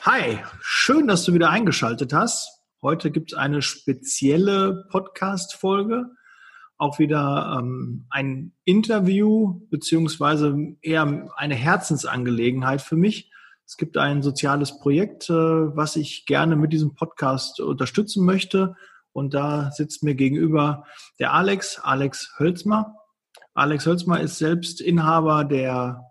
[0.00, 2.60] Hi, schön, dass du wieder eingeschaltet hast.
[2.80, 6.06] Heute gibt es eine spezielle Podcast-Folge,
[6.76, 13.30] auch wieder ähm, ein Interview beziehungsweise eher eine Herzensangelegenheit für mich.
[13.64, 18.74] Es gibt ein soziales Projekt, äh, was ich gerne mit diesem Podcast unterstützen möchte.
[19.12, 20.84] Und da sitzt mir gegenüber
[21.20, 22.96] der Alex, Alex Hölzmer.
[23.54, 26.02] Alex Hölzmer ist selbst Inhaber der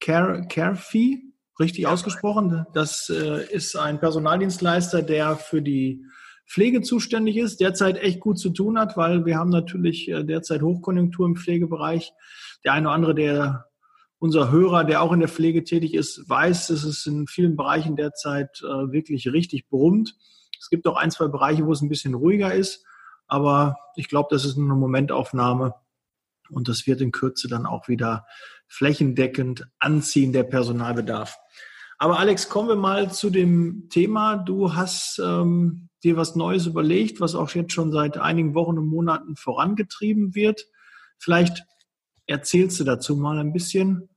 [0.00, 1.27] Care, Carefee,
[1.58, 2.66] richtig ausgesprochen.
[2.72, 6.04] Das äh, ist ein Personaldienstleister, der für die
[6.46, 10.62] Pflege zuständig ist, derzeit echt gut zu tun hat, weil wir haben natürlich äh, derzeit
[10.62, 12.12] Hochkonjunktur im Pflegebereich.
[12.64, 13.66] Der eine oder andere, der
[14.18, 17.96] unser Hörer, der auch in der Pflege tätig ist, weiß, dass es in vielen Bereichen
[17.96, 20.16] derzeit äh, wirklich richtig brummt.
[20.58, 22.84] Es gibt auch ein, zwei Bereiche, wo es ein bisschen ruhiger ist,
[23.26, 25.74] aber ich glaube, das ist eine Momentaufnahme
[26.50, 28.26] und das wird in Kürze dann auch wieder
[28.68, 31.36] flächendeckend anziehen, der Personalbedarf.
[31.98, 34.36] Aber Alex, kommen wir mal zu dem Thema.
[34.36, 38.86] Du hast ähm, dir was Neues überlegt, was auch jetzt schon seit einigen Wochen und
[38.86, 40.66] Monaten vorangetrieben wird.
[41.18, 41.64] Vielleicht
[42.26, 44.08] erzählst du dazu mal ein bisschen.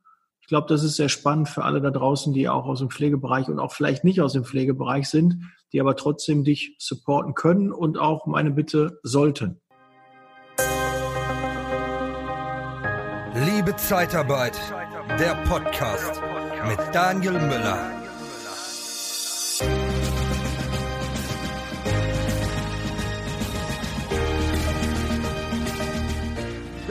[0.41, 3.47] Ich glaube, das ist sehr spannend für alle da draußen, die auch aus dem Pflegebereich
[3.47, 5.37] und auch vielleicht nicht aus dem Pflegebereich sind,
[5.71, 9.60] die aber trotzdem dich supporten können und auch meine Bitte sollten.
[13.33, 14.59] Liebe Zeitarbeit,
[15.17, 16.21] der Podcast
[16.67, 17.91] mit Daniel Müller.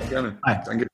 [0.08, 0.38] Gerne.
[0.44, 0.56] Hi.
[0.64, 0.86] Danke.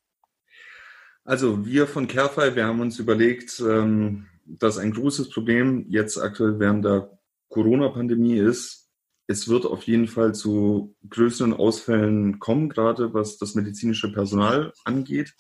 [1.25, 6.59] Also wir von Carefy, wir haben uns überlegt, ähm, dass ein großes Problem jetzt aktuell
[6.59, 7.19] während der
[7.51, 8.86] Corona-Pandemie ist.
[9.27, 15.35] Es wird auf jeden Fall zu größeren Ausfällen kommen, gerade was das medizinische Personal angeht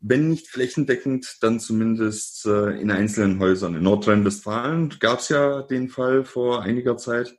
[0.00, 3.74] wenn nicht flächendeckend, dann zumindest äh, in einzelnen Häusern.
[3.74, 7.36] In Nordrhein-Westfalen gab es ja den Fall vor einiger Zeit.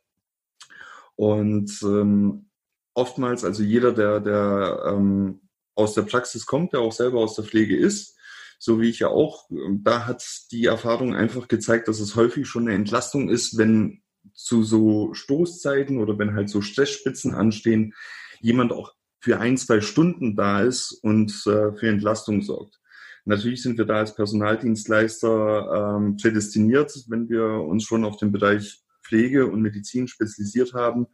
[1.15, 2.49] Und ähm,
[2.93, 5.41] oftmals, also jeder, der, der ähm,
[5.75, 8.17] aus der Praxis kommt, der auch selber aus der Pflege ist,
[8.57, 12.63] so wie ich ja auch, da hat die Erfahrung einfach gezeigt, dass es häufig schon
[12.63, 14.01] eine Entlastung ist, wenn
[14.39, 17.93] zu so Stoßzeiten oder wenn halt so Stressspitzen anstehen,
[18.39, 22.79] jemand auch für ein, zwei Stunden da ist und äh, für Entlastung sorgt.
[23.25, 28.81] Natürlich sind wir da als Personaldienstleister ähm, prädestiniert, wenn wir uns schon auf den Bereich
[29.03, 31.07] Pflege und Medizin spezialisiert haben,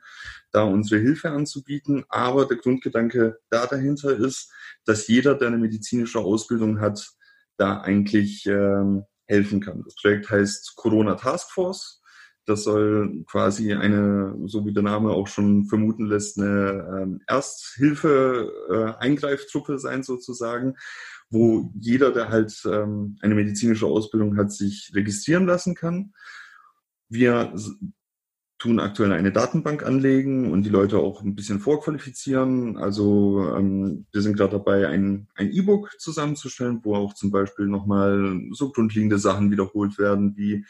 [0.52, 2.04] da unsere Hilfe anzubieten.
[2.10, 4.52] Aber der Grundgedanke da dahinter ist,
[4.86, 7.10] dass jeder, der eine medizinische Ausbildung hat,
[7.58, 9.82] da eigentlich ähm, helfen kann.
[9.84, 12.02] Das Projekt heißt Corona Task Force.
[12.46, 19.74] Das soll quasi eine, so wie der Name auch schon vermuten lässt, eine ähm, Ersthilfe-Eingreiftruppe
[19.74, 20.76] äh, sein sozusagen,
[21.30, 26.14] wo jeder, der halt ähm, eine medizinische Ausbildung hat, sich registrieren lassen kann.
[27.10, 27.54] Wir
[28.58, 32.78] tun aktuell eine Datenbank anlegen und die Leute auch ein bisschen vorqualifizieren.
[32.78, 38.72] Also ähm, wir sind gerade dabei, ein E-Book zusammenzustellen, wo auch zum Beispiel nochmal so
[38.72, 40.66] grundlegende Sachen wiederholt werden, wie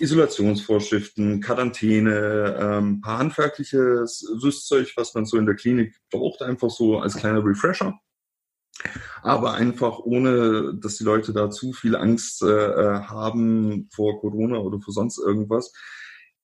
[0.00, 6.98] Isolationsvorschriften, Quarantäne, ähm, paar handwerkliches Rüstzeug, was man so in der Klinik braucht, einfach so
[6.98, 7.98] als kleiner Refresher.
[9.22, 14.58] Aber einfach ohne, dass die Leute da zu viel Angst äh, äh, haben vor Corona
[14.58, 15.72] oder vor sonst irgendwas.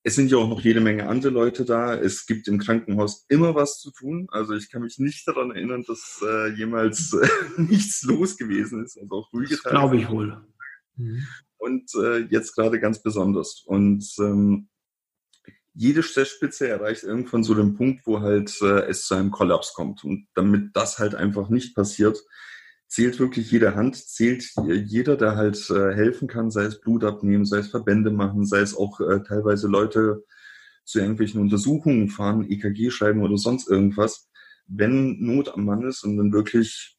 [0.03, 1.95] Es sind ja auch noch jede Menge andere Leute da.
[1.95, 4.27] Es gibt im Krankenhaus immer was zu tun.
[4.33, 7.29] Also ich kann mich nicht daran erinnern, dass äh, jemals äh,
[7.61, 8.99] nichts los gewesen ist.
[8.99, 9.77] Also auch ruhige Tage.
[9.77, 10.45] Glaube ich wohl.
[10.97, 11.25] Mhm
[11.65, 13.63] und äh, jetzt gerade ganz besonders.
[13.67, 14.69] Und ähm,
[15.73, 20.05] jede Stressspitze erreicht irgendwann so den Punkt, wo halt äh, es zu einem Kollaps kommt.
[20.05, 22.23] Und damit das halt einfach nicht passiert,
[22.87, 27.45] zählt wirklich jede Hand, zählt jeder, der halt äh, helfen kann, sei es Blut abnehmen,
[27.45, 30.23] sei es Verbände machen, sei es auch äh, teilweise Leute
[30.85, 34.29] zu irgendwelchen Untersuchungen fahren, EKG schreiben oder sonst irgendwas.
[34.67, 36.94] Wenn Not am Mann ist und dann wirklich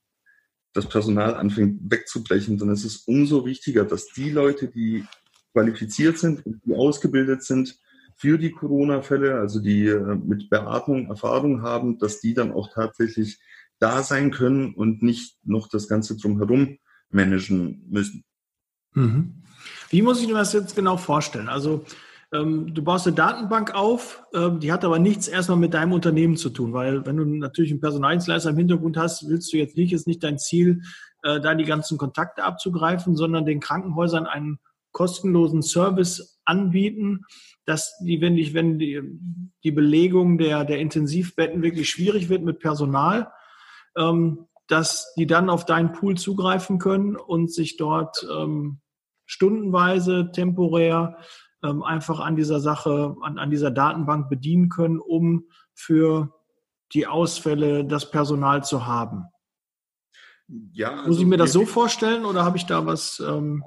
[0.76, 5.06] das Personal anfängt wegzubrechen, dann ist es umso wichtiger, dass die Leute, die
[5.54, 7.80] qualifiziert sind und die ausgebildet sind
[8.18, 13.40] für die Corona-Fälle, also die äh, mit Beatmung Erfahrung haben, dass die dann auch tatsächlich
[13.80, 16.78] da sein können und nicht noch das Ganze drumherum
[17.10, 18.24] managen müssen.
[18.94, 19.44] Mhm.
[19.90, 21.48] Wie muss ich mir das jetzt genau vorstellen?
[21.48, 21.86] Also
[22.32, 26.50] du baust eine Datenbank auf, ähm, die hat aber nichts erstmal mit deinem Unternehmen zu
[26.50, 30.08] tun, weil wenn du natürlich einen Personaldienstleister im Hintergrund hast, willst du jetzt nicht, ist
[30.08, 30.82] nicht dein Ziel,
[31.24, 34.60] äh, da die ganzen Kontakte abzugreifen, sondern den Krankenhäusern einen
[34.92, 37.22] kostenlosen Service anbieten,
[37.66, 39.02] dass die, wenn, die, wenn die,
[39.64, 43.32] die Belegung der, der Intensivbetten wirklich schwierig wird mit Personal,
[43.98, 48.26] ähm, dass die dann auf deinen Pool zugreifen können und sich dort
[49.28, 51.18] stundenweise, temporär
[51.66, 56.34] ähm, einfach an dieser Sache, an, an dieser Datenbank bedienen können, um für
[56.94, 59.26] die Ausfälle das Personal zu haben.
[60.74, 63.64] Ja, also Muss ich mir das so vorstellen oder habe ich da was ähm,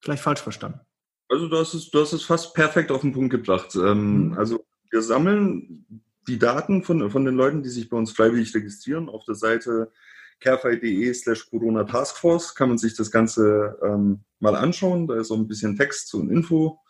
[0.00, 0.80] vielleicht falsch verstanden?
[1.28, 3.74] Also du hast es, du hast es fast perfekt auf den Punkt gebracht.
[3.74, 4.38] Ähm, mhm.
[4.38, 9.08] Also wir sammeln die Daten von, von den Leuten, die sich bei uns freiwillig registrieren.
[9.08, 9.92] Auf der Seite
[10.40, 15.06] carefy.de slash Corona Taskforce kann man sich das Ganze ähm, mal anschauen.
[15.06, 16.80] Da ist auch ein bisschen Text und Info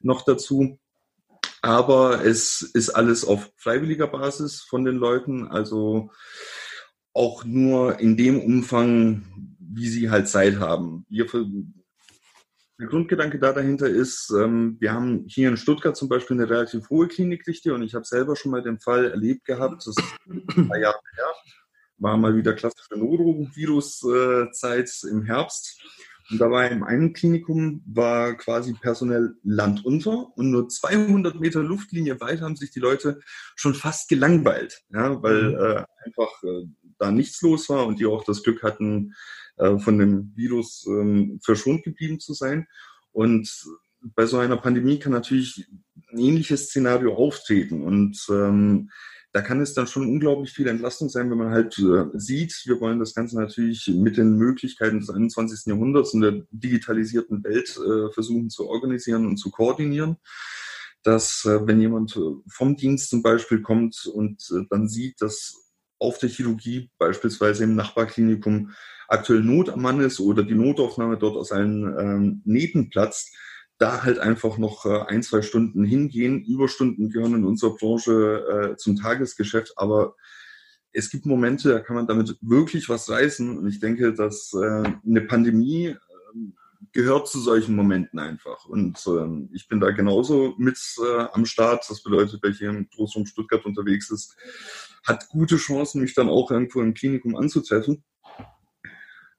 [0.00, 0.78] noch dazu.
[1.60, 5.48] Aber es ist alles auf freiwilliger Basis von den Leuten.
[5.48, 6.10] Also
[7.12, 11.04] auch nur in dem Umfang, wie sie halt Zeit haben.
[11.08, 11.26] Wir,
[12.78, 16.90] der Grundgedanke da dahinter ist, ähm, wir haben hier in Stuttgart zum Beispiel eine relativ
[16.90, 20.02] hohe Klinikdichte und ich habe selber schon mal den Fall erlebt gehabt, das ist
[20.72, 20.94] her,
[21.98, 25.82] war mal wieder klassische Norovirus-Zeit im Herbst.
[26.30, 31.62] Und da war im einen Klinikum war quasi personell Land unter und nur 200 Meter
[31.62, 33.20] Luftlinie weiter haben sich die Leute
[33.56, 35.56] schon fast gelangweilt, ja, weil mhm.
[35.56, 36.66] äh, einfach äh,
[36.98, 39.14] da nichts los war und die auch das Glück hatten,
[39.56, 42.66] äh, von dem Virus ähm, verschont geblieben zu sein.
[43.12, 43.50] Und
[44.00, 45.66] bei so einer Pandemie kann natürlich
[46.12, 47.82] ein ähnliches Szenario auftreten.
[47.82, 48.90] Und ähm,
[49.32, 52.80] da kann es dann schon unglaublich viel Entlastung sein, wenn man halt äh, sieht, wir
[52.80, 55.66] wollen das Ganze natürlich mit den Möglichkeiten des 21.
[55.66, 60.16] Jahrhunderts in der digitalisierten Welt äh, versuchen zu organisieren und zu koordinieren.
[61.02, 66.28] Dass, äh, wenn jemand vom Dienst zum Beispiel kommt und dann sieht, dass auf der
[66.28, 68.72] Chirurgie, beispielsweise im Nachbarklinikum,
[69.08, 73.34] aktuell Not am Mann ist oder die Notaufnahme dort aus allen ähm, Nähten platzt,
[73.78, 76.44] da halt einfach noch äh, ein, zwei Stunden hingehen.
[76.44, 80.14] Überstunden gehören in unserer Branche äh, zum Tagesgeschäft, aber
[80.92, 83.56] es gibt Momente, da kann man damit wirklich was reißen.
[83.56, 85.96] Und ich denke, dass äh, eine Pandemie äh,
[86.92, 88.64] gehört zu solchen Momenten einfach.
[88.64, 91.84] Und äh, ich bin da genauso mit äh, am Start.
[91.88, 94.36] Das bedeutet, wer hier im Großraum Stuttgart unterwegs ist,
[95.06, 98.02] hat gute Chancen, mich dann auch irgendwo im Klinikum anzutreffen.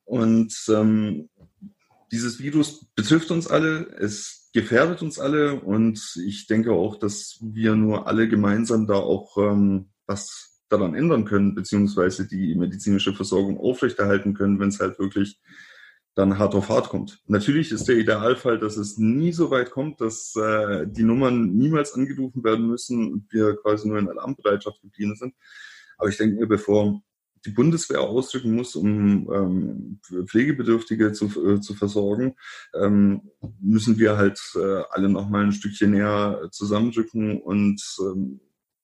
[0.05, 1.29] Und ähm,
[2.11, 7.75] dieses Virus betrifft uns alle, es gefährdet uns alle und ich denke auch, dass wir
[7.75, 14.33] nur alle gemeinsam da auch ähm, was daran ändern können, beziehungsweise die medizinische Versorgung aufrechterhalten
[14.33, 15.39] können, wenn es halt wirklich
[16.15, 17.21] dann hart auf hart kommt.
[17.27, 21.93] Natürlich ist der Idealfall, dass es nie so weit kommt, dass äh, die Nummern niemals
[21.93, 25.33] angerufen werden müssen und wir quasi nur in Alarmbereitschaft geblieben sind.
[25.97, 27.01] Aber ich denke mir, bevor
[27.45, 32.35] die Bundeswehr ausdrücken muss, um ähm, Pflegebedürftige zu, äh, zu versorgen,
[32.73, 33.29] ähm,
[33.61, 38.39] müssen wir halt äh, alle noch mal ein Stückchen näher zusammendrücken und ähm,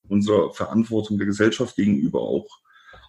[0.07, 2.47] unserer Verantwortung der Gesellschaft gegenüber auch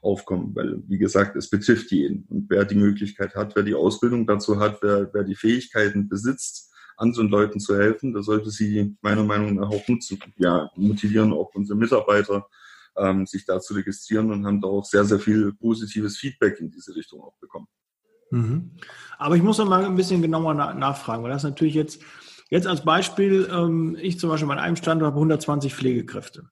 [0.02, 2.24] aufkommen, weil, wie gesagt, es betrifft jeden.
[2.28, 6.72] Und wer die Möglichkeit hat, wer die Ausbildung dazu hat, wer, wer die Fähigkeiten besitzt,
[6.96, 10.18] anderen Leuten zu helfen, da sollte sie meiner Meinung nach auch nutzen.
[10.38, 12.46] Ja, motivieren auch unsere Mitarbeiter,
[12.98, 16.70] ähm, sich da zu registrieren und haben da auch sehr, sehr viel positives Feedback in
[16.70, 17.66] diese Richtung auch bekommen.
[18.30, 18.72] Mhm.
[19.18, 22.02] Aber ich muss noch mal ein bisschen genauer na nachfragen, weil das natürlich jetzt,
[22.50, 26.48] jetzt als Beispiel, ähm, ich zum Beispiel an einem Standort habe 120 Pflegekräfte.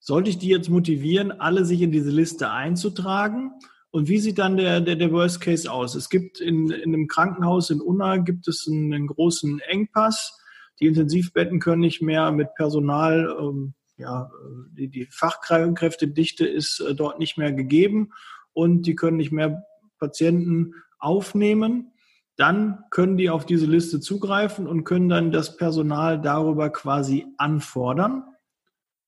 [0.00, 3.52] Sollte ich die jetzt motivieren, alle sich in diese Liste einzutragen?
[3.90, 5.94] Und wie sieht dann der, der, der Worst Case aus?
[5.94, 10.38] Es gibt in, in einem Krankenhaus in Unna gibt es einen, einen großen Engpass.
[10.80, 14.30] Die Intensivbetten können nicht mehr mit Personal ähm, ja,
[14.70, 18.12] die, die Fachkräftedichte ist äh, dort nicht mehr gegeben
[18.52, 19.64] und die können nicht mehr
[19.98, 21.92] Patienten aufnehmen.
[22.36, 28.22] Dann können die auf diese Liste zugreifen und können dann das Personal darüber quasi anfordern.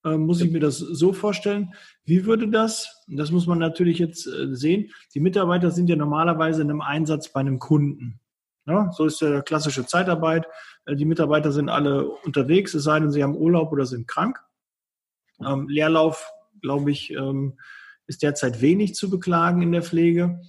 [0.04, 1.72] Ähm, muss ich mir das so vorstellen?
[2.04, 6.62] Wie würde das, das muss man natürlich jetzt äh, sehen, die Mitarbeiter sind ja normalerweise
[6.62, 8.18] in einem Einsatz bei einem Kunden.
[8.66, 10.46] Ja, so ist ja klassische Zeitarbeit.
[10.86, 14.40] Äh, die Mitarbeiter sind alle unterwegs, es sei denn, sie haben Urlaub oder sind krank.
[15.46, 16.30] Ähm, Leerlauf,
[16.62, 17.58] glaube ich, ähm,
[18.06, 20.40] ist derzeit wenig zu beklagen in der Pflege.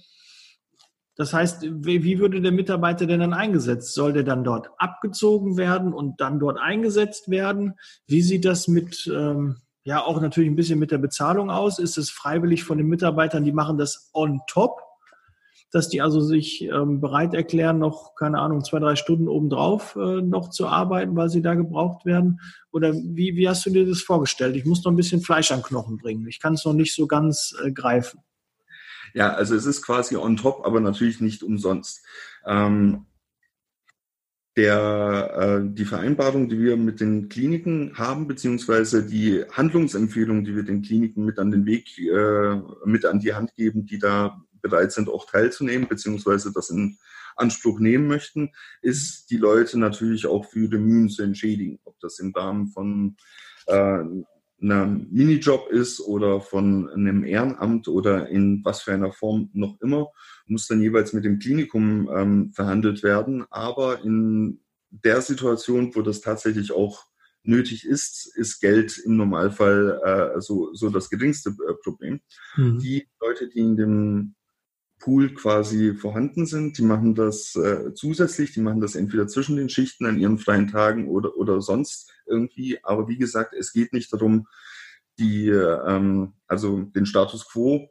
[1.14, 3.94] Das heißt, wie würde der Mitarbeiter denn dann eingesetzt?
[3.94, 7.74] Soll der dann dort abgezogen werden und dann dort eingesetzt werden?
[8.06, 11.78] Wie sieht das mit, ähm, ja, auch natürlich ein bisschen mit der Bezahlung aus?
[11.78, 14.80] Ist es freiwillig von den Mitarbeitern, die machen das on top?
[15.72, 20.20] Dass die also sich ähm, bereit erklären, noch, keine Ahnung, zwei, drei Stunden obendrauf äh,
[20.20, 22.40] noch zu arbeiten, weil sie da gebraucht werden?
[22.70, 24.54] Oder wie, wie hast du dir das vorgestellt?
[24.54, 26.28] Ich muss noch ein bisschen Fleisch an Knochen bringen.
[26.28, 28.20] Ich kann es noch nicht so ganz äh, greifen.
[29.14, 32.04] Ja, also es ist quasi on top, aber natürlich nicht umsonst.
[32.46, 33.06] Ähm,
[34.56, 40.64] der, äh, die Vereinbarung, die wir mit den Kliniken haben, beziehungsweise die Handlungsempfehlung, die wir
[40.64, 44.92] den Kliniken mit an den Weg, äh, mit an die Hand geben, die da bereit
[44.92, 46.98] sind, auch teilzunehmen, beziehungsweise das in
[47.36, 48.50] Anspruch nehmen möchten,
[48.82, 51.78] ist die Leute natürlich auch für ihre Mühen zu entschädigen.
[51.84, 53.16] Ob das im Rahmen von
[53.66, 54.04] äh,
[54.62, 60.08] einem Minijob ist oder von einem Ehrenamt oder in was für einer Form noch immer,
[60.46, 63.44] muss dann jeweils mit dem Klinikum ähm, verhandelt werden.
[63.50, 67.06] Aber in der Situation, wo das tatsächlich auch
[67.44, 72.20] nötig ist, ist Geld im Normalfall äh, so, so das geringste äh, Problem.
[72.56, 72.78] Mhm.
[72.78, 74.34] Die Leute, die in dem
[75.02, 79.68] Pool quasi vorhanden sind, die machen das äh, zusätzlich, die machen das entweder zwischen den
[79.68, 82.78] Schichten an ihren freien Tagen oder, oder sonst irgendwie.
[82.84, 84.46] Aber wie gesagt, es geht nicht darum,
[85.18, 87.90] die, ähm, also den Status quo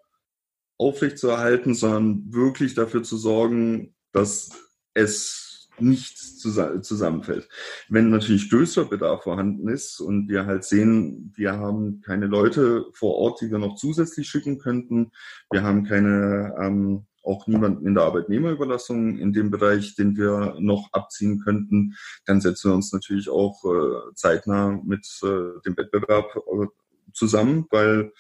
[0.78, 4.50] aufrechtzuerhalten, sondern wirklich dafür zu sorgen, dass
[4.94, 5.51] es
[5.82, 7.48] nicht zusammenfällt.
[7.90, 13.16] Wenn natürlich größerer Bedarf vorhanden ist und wir halt sehen, wir haben keine Leute vor
[13.16, 15.12] Ort, die wir noch zusätzlich schicken könnten,
[15.52, 20.90] wir haben keine, ähm, auch niemanden in der Arbeitnehmerüberlassung in dem Bereich, den wir noch
[20.92, 21.96] abziehen könnten,
[22.26, 26.68] dann setzen wir uns natürlich auch äh, zeitnah mit äh, dem Wettbewerb äh,
[27.14, 28.12] zusammen, weil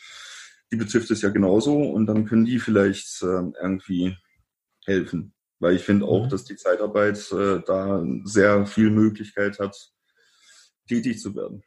[0.72, 4.16] die betrifft es ja genauso und dann können die vielleicht äh, irgendwie
[4.86, 5.34] helfen.
[5.62, 6.30] Weil ich finde auch, mhm.
[6.30, 9.78] dass die Zeitarbeit äh, da sehr viel Möglichkeit hat,
[10.88, 11.64] tätig zu werden.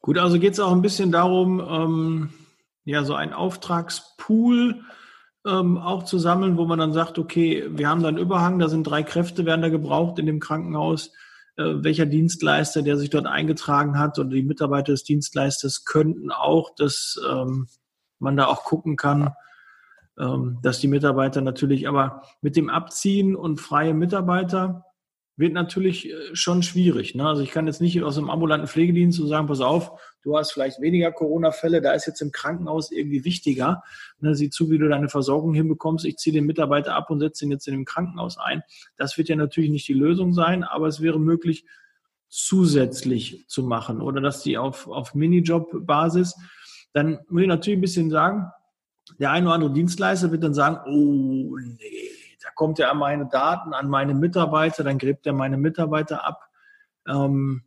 [0.00, 2.30] Gut, also geht es auch ein bisschen darum, ähm,
[2.84, 4.82] ja, so einen Auftragspool
[5.46, 8.68] ähm, auch zu sammeln, wo man dann sagt, okay, wir haben da einen Überhang, da
[8.68, 11.12] sind drei Kräfte, werden da gebraucht in dem Krankenhaus.
[11.56, 16.74] Äh, welcher Dienstleister, der sich dort eingetragen hat oder die Mitarbeiter des Dienstleisters könnten auch,
[16.74, 17.68] dass ähm,
[18.18, 19.34] man da auch gucken kann,
[20.16, 24.84] dass die Mitarbeiter natürlich, aber mit dem Abziehen und freie Mitarbeiter
[25.36, 27.14] wird natürlich äh, schon schwierig.
[27.14, 27.26] Ne?
[27.26, 30.52] Also ich kann jetzt nicht aus dem ambulanten Pflegedienst so sagen, pass auf, du hast
[30.52, 33.82] vielleicht weniger Corona-Fälle, da ist jetzt im Krankenhaus irgendwie wichtiger.
[34.20, 34.34] Ne?
[34.34, 36.04] Sieh zu, wie du deine Versorgung hinbekommst.
[36.04, 38.62] Ich ziehe den Mitarbeiter ab und setze ihn jetzt in dem Krankenhaus ein.
[38.96, 41.64] Das wird ja natürlich nicht die Lösung sein, aber es wäre möglich,
[42.28, 46.34] zusätzlich zu machen oder dass die auf, auf Minijob-Basis.
[46.92, 48.50] Dann muss ich natürlich ein bisschen sagen,
[49.18, 52.10] der ein oder andere Dienstleister wird dann sagen, oh nee,
[52.42, 56.48] da kommt er an meine Daten, an meine Mitarbeiter, dann gräbt er meine Mitarbeiter ab.
[57.06, 57.64] Ähm,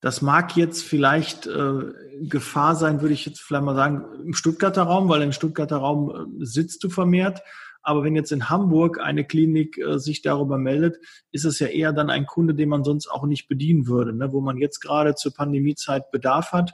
[0.00, 4.82] das mag jetzt vielleicht äh, Gefahr sein, würde ich jetzt vielleicht mal sagen, im Stuttgarter
[4.82, 6.10] Raum, weil im Stuttgarter Raum
[6.40, 7.42] äh, sitzt du vermehrt.
[7.82, 10.98] Aber wenn jetzt in Hamburg eine Klinik äh, sich darüber meldet,
[11.30, 14.32] ist es ja eher dann ein Kunde, den man sonst auch nicht bedienen würde, ne?
[14.32, 16.72] wo man jetzt gerade zur Pandemiezeit Bedarf hat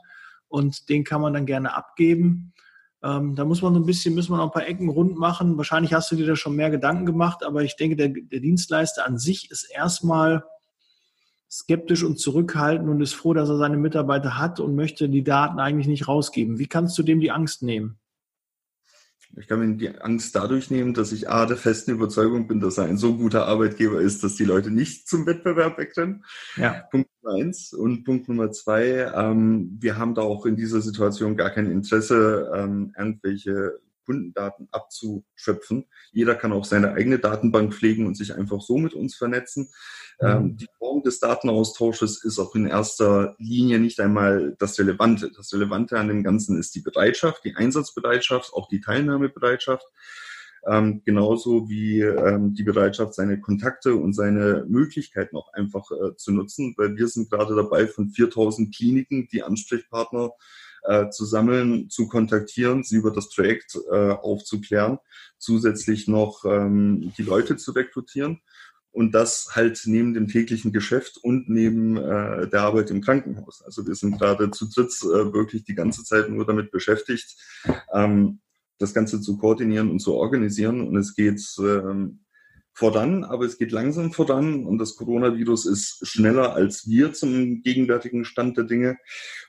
[0.49, 2.53] und den kann man dann gerne abgeben.
[3.09, 5.57] Ähm, da muss man so ein bisschen, müssen wir noch ein paar Ecken rund machen.
[5.57, 9.07] Wahrscheinlich hast du dir da schon mehr Gedanken gemacht, aber ich denke, der, der Dienstleister
[9.07, 10.45] an sich ist erstmal
[11.50, 15.59] skeptisch und zurückhaltend und ist froh, dass er seine Mitarbeiter hat und möchte die Daten
[15.59, 16.59] eigentlich nicht rausgeben.
[16.59, 17.99] Wie kannst du dem die Angst nehmen?
[19.37, 22.79] Ich kann mir die Angst dadurch nehmen, dass ich A, der festen Überzeugung bin, dass
[22.79, 26.25] er ein so guter Arbeitgeber ist, dass die Leute nicht zum Wettbewerb wegrennen.
[26.57, 26.85] Ja.
[26.91, 27.73] Punkt Nummer eins.
[27.73, 32.51] Und Punkt Nummer zwei, ähm, wir haben da auch in dieser Situation gar kein Interesse,
[32.55, 35.85] ähm, irgendwelche Kundendaten abzuschöpfen.
[36.13, 39.69] Jeder kann auch seine eigene Datenbank pflegen und sich einfach so mit uns vernetzen.
[40.21, 40.57] Ähm, mhm.
[40.57, 45.31] die Form des Datenaustausches ist auch in erster Linie nicht einmal das Relevante.
[45.31, 49.87] Das Relevante an dem Ganzen ist die Bereitschaft, die Einsatzbereitschaft, auch die Teilnahmebereitschaft.
[50.67, 56.33] Ähm, genauso wie ähm, die Bereitschaft, seine Kontakte und seine Möglichkeiten auch einfach äh, zu
[56.33, 60.33] nutzen, weil wir sind gerade dabei, von 4000 Kliniken die Ansprechpartner
[60.83, 64.99] äh, zu sammeln, zu kontaktieren, sie über das Projekt äh, aufzuklären,
[65.39, 68.41] zusätzlich noch ähm, die Leute zu rekrutieren
[68.92, 73.62] und das halt neben dem täglichen Geschäft und neben äh, der Arbeit im Krankenhaus.
[73.62, 77.37] Also wir sind gerade zu dritt äh, wirklich die ganze Zeit nur damit beschäftigt,
[77.92, 78.40] ähm,
[78.78, 80.87] das Ganze zu koordinieren und zu organisieren.
[80.87, 82.21] Und es geht ähm,
[82.79, 88.25] voran, aber es geht langsam voran und das Coronavirus ist schneller als wir zum gegenwärtigen
[88.25, 88.99] Stand der Dinge.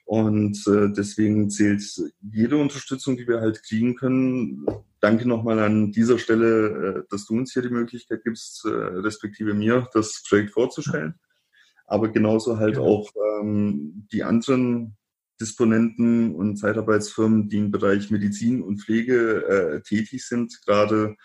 [0.05, 1.83] Und äh, deswegen zählt
[2.21, 4.65] jede Unterstützung, die wir halt kriegen können.
[4.99, 9.53] Danke nochmal an dieser Stelle, äh, dass du uns hier die Möglichkeit gibst, äh, respektive
[9.53, 11.13] mir, das Projekt vorzustellen.
[11.85, 12.81] Aber genauso halt ja.
[12.81, 14.97] auch ähm, die anderen
[15.39, 21.15] Disponenten und Zeitarbeitsfirmen, die im Bereich Medizin und Pflege äh, tätig sind, gerade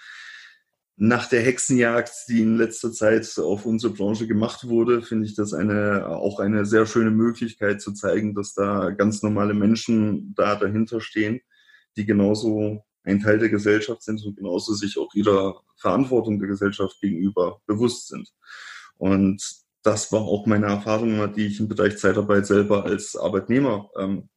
[0.96, 5.52] nach der Hexenjagd, die in letzter Zeit auf unsere Branche gemacht wurde, finde ich das
[5.52, 11.00] eine, auch eine sehr schöne Möglichkeit zu zeigen, dass da ganz normale Menschen da dahinter
[11.00, 11.40] stehen,
[11.96, 17.00] die genauso ein Teil der Gesellschaft sind und genauso sich auch ihrer Verantwortung der Gesellschaft
[17.00, 18.32] gegenüber bewusst sind.
[18.96, 19.42] Und
[19.82, 24.28] das war auch meine Erfahrung, die ich im Bereich Zeitarbeit selber als Arbeitnehmer ähm,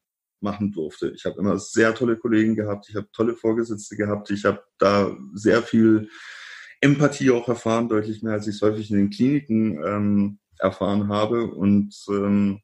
[0.41, 1.09] machen durfte.
[1.11, 5.15] Ich habe immer sehr tolle Kollegen gehabt, ich habe tolle Vorgesetzte gehabt, ich habe da
[5.33, 6.09] sehr viel
[6.81, 11.47] Empathie auch erfahren, deutlich mehr, als ich es häufig in den Kliniken ähm, erfahren habe.
[11.47, 12.61] Und ähm,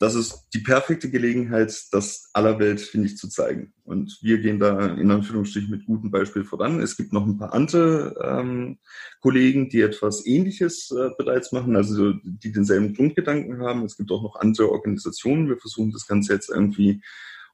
[0.00, 3.72] das ist die perfekte Gelegenheit, das aller Welt, finde ich, zu zeigen.
[3.82, 6.80] Und wir gehen da in Anführungsstrichen mit gutem Beispiel voran.
[6.80, 8.78] Es gibt noch ein paar andere ähm,
[9.20, 13.84] Kollegen, die etwas Ähnliches äh, bereits machen, also die denselben Grundgedanken haben.
[13.84, 15.48] Es gibt auch noch andere Organisationen.
[15.48, 17.02] Wir versuchen das Ganze jetzt irgendwie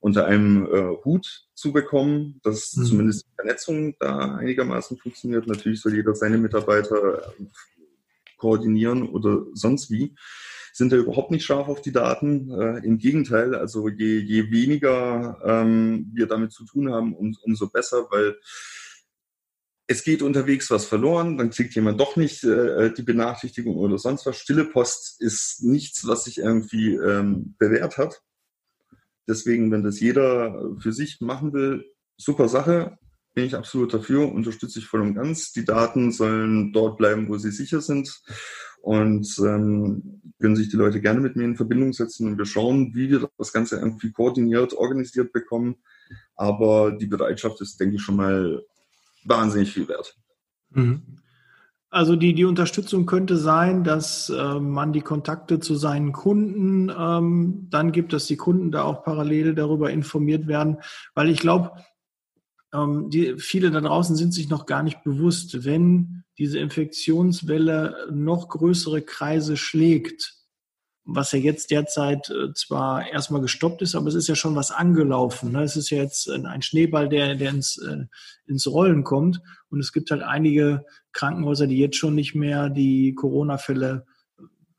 [0.04, 2.84] unter einem äh, Hut zu bekommen, dass mhm.
[2.84, 5.46] zumindest die Vernetzung da einigermaßen funktioniert.
[5.46, 7.44] Natürlich soll jeder seine Mitarbeiter äh,
[8.36, 10.14] koordinieren oder sonst wie
[10.74, 12.50] sind da überhaupt nicht scharf auf die Daten.
[12.50, 17.70] Äh, Im Gegenteil, also je, je weniger ähm, wir damit zu tun haben, um, umso
[17.70, 18.36] besser, weil
[19.86, 24.26] es geht unterwegs was verloren, dann kriegt jemand doch nicht äh, die Benachrichtigung oder sonst
[24.26, 24.36] was.
[24.36, 28.20] Stille Post ist nichts, was sich irgendwie ähm, bewährt hat.
[29.26, 31.84] Deswegen, wenn das jeder für sich machen will,
[32.16, 32.98] super Sache,
[33.34, 35.52] bin ich absolut dafür, unterstütze ich voll und ganz.
[35.52, 38.22] Die Daten sollen dort bleiben, wo sie sicher sind
[38.80, 42.94] und ähm, können sich die Leute gerne mit mir in Verbindung setzen und wir schauen,
[42.94, 45.76] wie wir das Ganze irgendwie koordiniert, organisiert bekommen.
[46.36, 48.62] Aber die Bereitschaft ist, denke ich, schon mal
[49.24, 50.16] wahnsinnig viel wert.
[50.70, 51.18] Mhm.
[51.94, 57.68] Also die, die Unterstützung könnte sein, dass äh, man die Kontakte zu seinen Kunden ähm,
[57.70, 60.78] dann gibt, dass die Kunden da auch parallel darüber informiert werden,
[61.14, 61.70] weil ich glaube,
[62.74, 68.48] ähm, die, viele da draußen sind sich noch gar nicht bewusst, wenn diese Infektionswelle noch
[68.48, 70.34] größere Kreise schlägt,
[71.04, 74.70] was ja jetzt derzeit äh, zwar erstmal gestoppt ist, aber es ist ja schon was
[74.70, 75.52] angelaufen.
[75.52, 75.62] Ne?
[75.62, 78.06] Es ist ja jetzt ein Schneeball, der, der ins, äh,
[78.46, 79.40] ins Rollen kommt.
[79.68, 84.06] Und es gibt halt einige Krankenhäuser, die jetzt schon nicht mehr die Corona-Fälle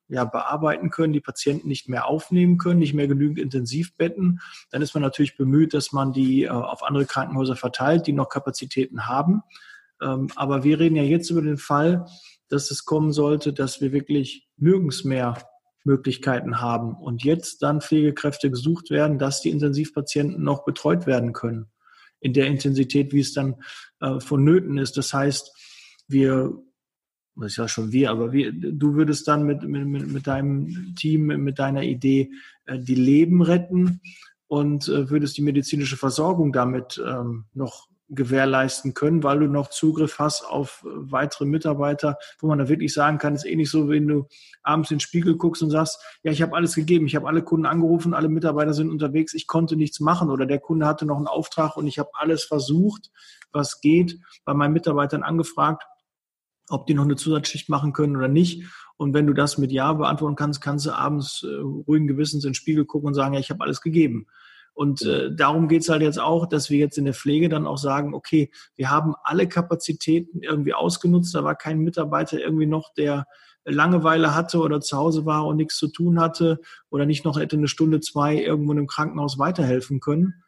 [0.08, 4.40] ja, bearbeiten können, die Patienten nicht mehr aufnehmen können, nicht mehr genügend Intensivbetten,
[4.70, 8.30] dann ist man natürlich bemüht, dass man die äh, auf andere Krankenhäuser verteilt, die noch
[8.30, 9.42] Kapazitäten haben.
[10.02, 12.06] Ähm, aber wir reden ja jetzt über den Fall,
[12.50, 15.38] dass es kommen sollte, dass wir wirklich nirgends mehr
[15.86, 21.68] Möglichkeiten haben und jetzt dann Pflegekräfte gesucht werden, dass die Intensivpatienten noch betreut werden können
[22.20, 23.56] in der Intensität, wie es dann
[24.02, 24.98] äh, vonnöten ist.
[24.98, 25.52] Das heißt,
[26.08, 26.54] wir
[27.38, 31.26] das ist ja schon wir, aber wir, du würdest dann mit, mit, mit deinem Team,
[31.26, 32.32] mit deiner Idee
[32.66, 34.00] äh, die Leben retten
[34.48, 40.20] und äh, würdest die medizinische Versorgung damit ähm, noch gewährleisten können, weil du noch Zugriff
[40.20, 44.08] hast auf äh, weitere Mitarbeiter, wo man da wirklich sagen kann, ist ähnlich so, wenn
[44.08, 44.28] du
[44.64, 47.44] abends in den Spiegel guckst und sagst, ja, ich habe alles gegeben, ich habe alle
[47.44, 51.18] Kunden angerufen, alle Mitarbeiter sind unterwegs, ich konnte nichts machen oder der Kunde hatte noch
[51.18, 53.12] einen Auftrag und ich habe alles versucht,
[53.52, 55.84] was geht, bei meinen Mitarbeitern angefragt
[56.70, 58.64] ob die noch eine Zusatzschicht machen können oder nicht.
[58.98, 62.52] Und wenn du das mit Ja beantworten kannst, kannst du abends äh, ruhigen Gewissens in
[62.52, 64.28] den Spiegel gucken und sagen, ja, ich habe alles gegeben.
[64.76, 67.78] Und äh, darum geht's halt jetzt auch, dass wir jetzt in der Pflege dann auch
[67.78, 71.34] sagen, okay, wir haben alle Kapazitäten irgendwie ausgenutzt.
[71.34, 73.26] Da war kein Mitarbeiter irgendwie noch, der
[73.64, 76.60] Langeweile hatte oder zu Hause war und nichts zu tun hatte
[76.90, 80.44] oder nicht noch hätte eine Stunde, zwei irgendwo einem Krankenhaus weiterhelfen können.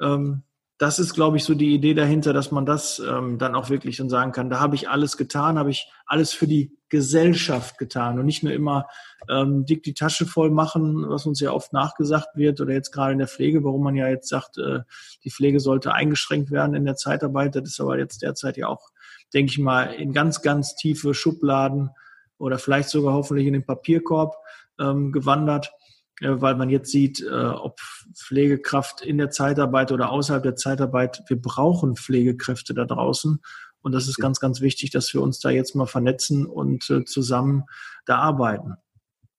[0.00, 0.42] Ähm,
[0.78, 3.96] das ist, glaube ich, so die Idee dahinter, dass man das ähm, dann auch wirklich
[3.96, 8.18] dann sagen kann, da habe ich alles getan, habe ich alles für die Gesellschaft getan
[8.18, 8.86] und nicht nur immer
[9.30, 13.12] ähm, dick die Tasche voll machen, was uns ja oft nachgesagt wird oder jetzt gerade
[13.12, 14.80] in der Pflege, warum man ja jetzt sagt, äh,
[15.24, 17.56] die Pflege sollte eingeschränkt werden in der Zeitarbeit.
[17.56, 18.90] Das ist aber jetzt derzeit ja auch,
[19.32, 21.90] denke ich mal, in ganz, ganz tiefe Schubladen
[22.38, 24.36] oder vielleicht sogar hoffentlich in den Papierkorb
[24.78, 25.72] ähm, gewandert.
[26.20, 27.80] Äh, weil man jetzt sieht, äh, ob
[28.14, 33.40] Pflegekraft in der Zeitarbeit oder außerhalb der Zeitarbeit, wir brauchen Pflegekräfte da draußen.
[33.82, 37.04] Und das ist ganz, ganz wichtig, dass wir uns da jetzt mal vernetzen und äh,
[37.04, 37.64] zusammen
[38.04, 38.74] da arbeiten.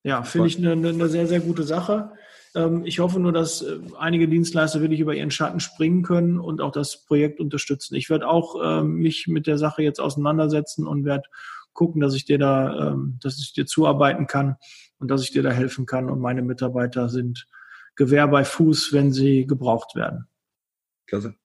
[0.03, 2.11] Ja, finde ich eine, eine sehr, sehr gute Sache.
[2.55, 3.65] Ähm, ich hoffe nur, dass
[3.97, 7.95] einige Dienstleister wirklich über ihren Schatten springen können und auch das Projekt unterstützen.
[7.95, 11.23] Ich werde auch ähm, mich mit der Sache jetzt auseinandersetzen und werde
[11.73, 14.55] gucken, dass ich dir da, ähm, dass ich dir zuarbeiten kann
[14.99, 16.09] und dass ich dir da helfen kann.
[16.09, 17.47] Und meine Mitarbeiter sind
[17.95, 20.27] Gewehr bei Fuß, wenn sie gebraucht werden.
[21.07, 21.35] Klasse.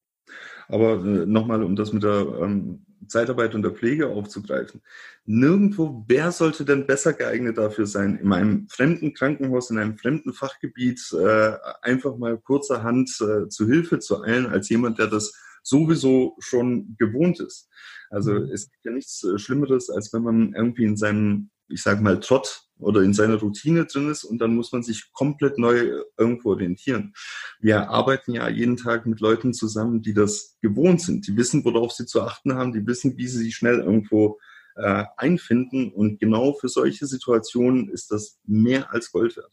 [0.68, 4.82] Aber äh, nochmal, um das mit der ähm, Zeitarbeit und der Pflege aufzugreifen.
[5.24, 10.32] Nirgendwo, wer sollte denn besser geeignet dafür sein, in einem fremden Krankenhaus, in einem fremden
[10.32, 16.36] Fachgebiet äh, einfach mal kurzerhand äh, zu Hilfe zu eilen, als jemand, der das sowieso
[16.40, 17.68] schon gewohnt ist.
[18.10, 18.50] Also mhm.
[18.52, 22.20] es gibt ja nichts äh, Schlimmeres, als wenn man irgendwie in seinem, ich sage mal,
[22.20, 26.50] Trott oder in seiner Routine drin ist und dann muss man sich komplett neu irgendwo
[26.50, 27.14] orientieren.
[27.60, 31.92] Wir arbeiten ja jeden Tag mit Leuten zusammen, die das gewohnt sind, die wissen, worauf
[31.92, 34.38] sie zu achten haben, die wissen, wie sie sich schnell irgendwo
[34.76, 39.52] äh, einfinden und genau für solche Situationen ist das mehr als Gold wert.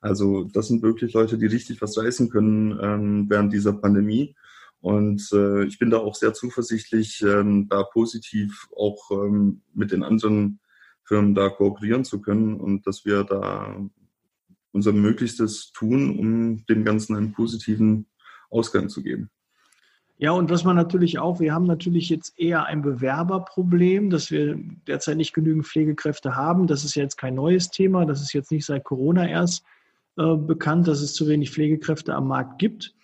[0.00, 4.36] Also das sind wirklich Leute, die richtig was reißen können ähm, während dieser Pandemie
[4.80, 10.04] Und äh, ich bin da auch sehr zuversichtlich, ähm, da positiv auch ähm, mit den
[10.04, 10.60] anderen
[11.08, 13.74] Firmen da kooperieren zu können und dass wir da
[14.72, 18.06] unser Möglichstes tun, um dem Ganzen einen positiven
[18.50, 19.30] Ausgang zu geben.
[20.18, 24.58] Ja, und was man natürlich auch, wir haben natürlich jetzt eher ein Bewerberproblem, dass wir
[24.86, 26.66] derzeit nicht genügend Pflegekräfte haben.
[26.66, 29.64] Das ist jetzt kein neues Thema, das ist jetzt nicht seit Corona erst
[30.16, 32.94] äh, bekannt, dass es zu wenig Pflegekräfte am Markt gibt.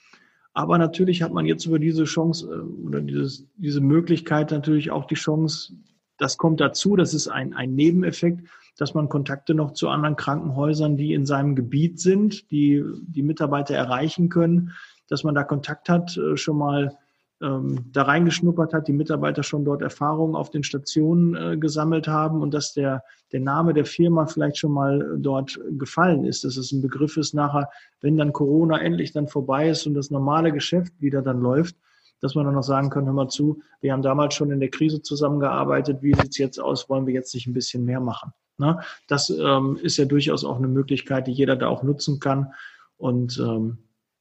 [0.54, 5.06] Aber natürlich hat man jetzt über diese Chance äh, oder dieses, diese Möglichkeit natürlich auch
[5.06, 5.74] die Chance,
[6.18, 8.46] das kommt dazu, das ist ein, ein Nebeneffekt,
[8.76, 13.74] dass man Kontakte noch zu anderen Krankenhäusern, die in seinem Gebiet sind, die die Mitarbeiter
[13.74, 14.72] erreichen können,
[15.08, 16.96] dass man da Kontakt hat, äh, schon mal
[17.42, 22.40] ähm, da reingeschnuppert hat, die Mitarbeiter schon dort Erfahrungen auf den Stationen äh, gesammelt haben
[22.40, 26.72] und dass der, der Name der Firma vielleicht schon mal dort gefallen ist, dass es
[26.72, 30.92] ein Begriff ist nachher, wenn dann Corona endlich dann vorbei ist und das normale Geschäft
[31.00, 31.76] wieder dann läuft,
[32.24, 34.70] dass man dann noch sagen kann, hör mal zu, wir haben damals schon in der
[34.70, 38.32] Krise zusammengearbeitet, wie sieht's jetzt aus, wollen wir jetzt nicht ein bisschen mehr machen?
[38.56, 38.80] Ne?
[39.08, 42.54] Das ähm, ist ja durchaus auch eine Möglichkeit, die jeder da auch nutzen kann.
[42.96, 43.76] Und ähm,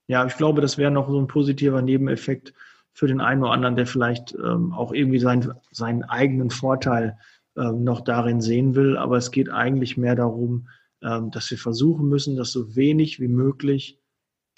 [0.07, 2.53] ja, ich glaube, das wäre noch so ein positiver Nebeneffekt
[2.91, 7.17] für den einen oder anderen, der vielleicht ähm, auch irgendwie sein, seinen eigenen Vorteil
[7.55, 8.97] ähm, noch darin sehen will.
[8.97, 10.67] Aber es geht eigentlich mehr darum,
[11.01, 13.97] ähm, dass wir versuchen müssen, dass so wenig wie möglich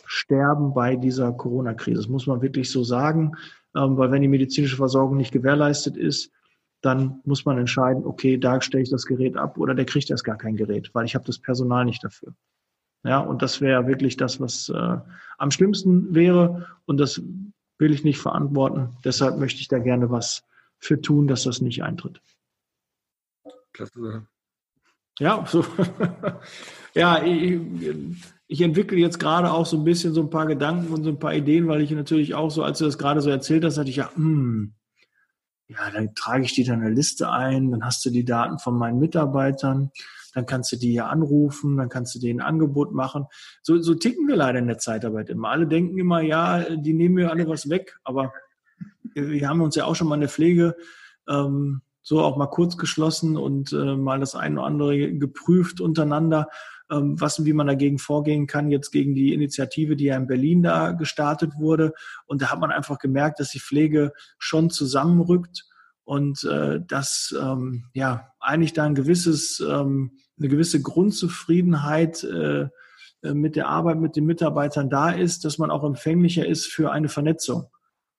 [0.05, 1.97] sterben bei dieser Corona-Krise.
[1.97, 3.33] Das muss man wirklich so sagen,
[3.75, 6.31] ähm, weil wenn die medizinische Versorgung nicht gewährleistet ist,
[6.81, 10.23] dann muss man entscheiden, okay, da stelle ich das Gerät ab oder der kriegt erst
[10.23, 12.35] gar kein Gerät, weil ich habe das Personal nicht dafür.
[13.03, 14.97] Ja, und das wäre wirklich das, was äh,
[15.37, 16.67] am schlimmsten wäre.
[16.85, 17.21] Und das
[17.77, 18.97] will ich nicht verantworten.
[19.03, 20.43] Deshalb möchte ich da gerne was
[20.79, 22.19] für tun, dass das nicht eintritt.
[23.73, 24.27] Klasse.
[25.19, 25.65] Ja, so.
[26.93, 27.59] ja, ich,
[28.47, 31.19] ich entwickle jetzt gerade auch so ein bisschen so ein paar Gedanken und so ein
[31.19, 33.89] paar Ideen, weil ich natürlich auch so, als du das gerade so erzählt hast, hatte
[33.89, 34.73] ich ja, hm,
[35.67, 38.77] ja, dann trage ich die dann eine Liste ein, dann hast du die Daten von
[38.77, 39.91] meinen Mitarbeitern,
[40.33, 43.25] dann kannst du die ja anrufen, dann kannst du denen ein Angebot machen.
[43.63, 45.49] So, so ticken wir leider in der Zeitarbeit immer.
[45.49, 48.33] Alle denken immer, ja, die nehmen mir alle was weg, aber
[49.13, 50.75] wir haben uns ja auch schon mal in der Pflege
[51.27, 56.49] ähm, so auch mal kurz geschlossen und äh, mal das eine oder andere geprüft untereinander,
[56.91, 60.61] ähm, was wie man dagegen vorgehen kann, jetzt gegen die Initiative, die ja in Berlin
[60.61, 61.93] da gestartet wurde.
[62.27, 65.65] Und da hat man einfach gemerkt, dass die Pflege schon zusammenrückt
[66.03, 72.67] und äh, dass ähm, ja eigentlich da ein gewisses ähm, eine gewisse Grundzufriedenheit äh,
[73.23, 76.91] äh, mit der Arbeit mit den Mitarbeitern da ist, dass man auch empfänglicher ist für
[76.91, 77.67] eine Vernetzung.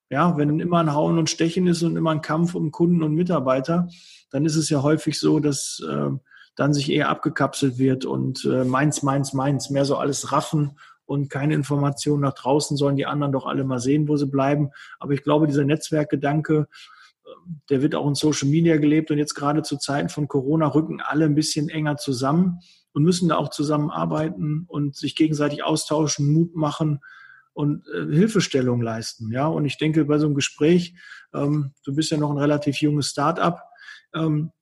[0.09, 3.15] Ja, wenn immer ein Hauen und Stechen ist und immer ein Kampf um Kunden und
[3.15, 3.89] Mitarbeiter,
[4.31, 6.11] dann ist es ja häufig so, dass äh,
[6.55, 11.29] dann sich eher abgekapselt wird und äh, meins, meins, meins, mehr so alles raffen und
[11.29, 14.71] keine Informationen nach draußen sollen die anderen doch alle mal sehen, wo sie bleiben.
[14.99, 16.67] Aber ich glaube, dieser Netzwerkgedanke,
[17.71, 21.01] der wird auch in Social Media gelebt und jetzt gerade zu Zeiten von Corona rücken
[21.01, 22.61] alle ein bisschen enger zusammen
[22.93, 27.01] und müssen da auch zusammenarbeiten und sich gegenseitig austauschen, Mut machen
[27.57, 29.33] und äh, Hilfestellung leisten.
[29.33, 30.95] Ja, und ich denke, bei so einem Gespräch,
[31.35, 33.63] ähm, du bist ja noch ein relativ junges Start-up,
[34.15, 34.53] ähm,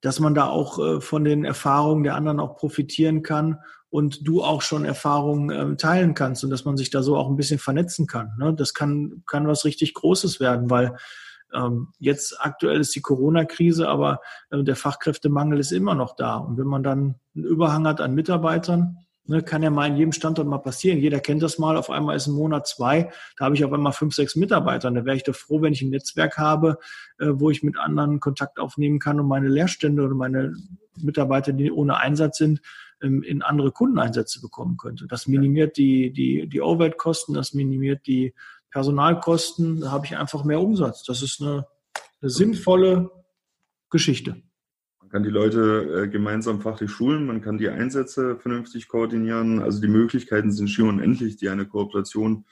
[0.00, 3.58] dass man da auch äh, von den Erfahrungen der anderen auch profitieren kann
[3.90, 7.28] und du auch schon Erfahrungen äh, teilen kannst und dass man sich da so auch
[7.28, 8.32] ein bisschen vernetzen kann.
[8.38, 8.54] Ne?
[8.54, 10.96] Das kann, kann was richtig Großes werden, weil
[11.52, 16.36] ähm, jetzt aktuell ist die Corona-Krise, aber äh, der Fachkräftemangel ist immer noch da.
[16.36, 20.12] Und wenn man dann einen Überhang hat an Mitarbeitern, ne, kann ja mal in jedem
[20.12, 20.98] Standort mal passieren.
[20.98, 21.76] Jeder kennt das mal.
[21.76, 24.88] Auf einmal ist ein Monat zwei, da habe ich auf einmal fünf, sechs Mitarbeiter.
[24.88, 26.78] Und da wäre ich doch froh, wenn ich ein Netzwerk habe,
[27.18, 30.54] äh, wo ich mit anderen Kontakt aufnehmen kann und meine Lehrstände oder meine
[31.00, 32.60] Mitarbeiter, die ohne Einsatz sind,
[33.02, 35.06] ähm, in andere Kundeneinsätze bekommen könnte.
[35.06, 38.34] Das minimiert die, die, die Overhead-Kosten, das minimiert die
[38.70, 41.04] Personalkosten, da habe ich einfach mehr Umsatz.
[41.04, 41.66] Das ist eine,
[42.20, 43.10] eine sinnvolle
[43.90, 44.42] Geschichte.
[45.08, 49.62] Man kann die Leute äh, gemeinsam fachlich schulen, man kann die Einsätze vernünftig koordinieren.
[49.62, 52.44] Also die Möglichkeiten sind schier unendlich, die eine Kooperation